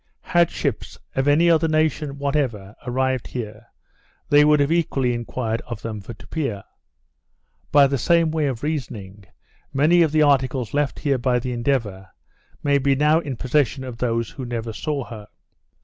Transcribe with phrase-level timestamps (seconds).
[0.21, 3.67] Had ships, of any other nation whatever, arrived here,
[4.29, 6.65] they would have equally enquired of them for Tupia.
[7.71, 9.25] By the same way of reasoning,
[9.71, 12.09] many of the articles left here by the Endeavour,
[12.63, 15.27] may be now in possession of those who never saw her.